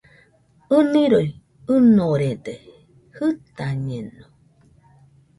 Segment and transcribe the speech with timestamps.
[0.77, 1.27] ɨniroi
[1.75, 2.53] ɨnorede,
[3.15, 4.23] jɨtañeno